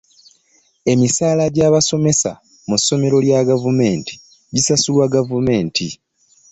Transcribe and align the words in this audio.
Emisaala 0.91 1.43
gya 1.55 1.67
basomesa 1.73 2.31
mu 2.67 2.75
ssomero 2.79 3.17
lya 3.25 3.39
gavumenti 3.49 4.13
gisalulwa 4.53 5.05
gavumenti. 5.15 5.87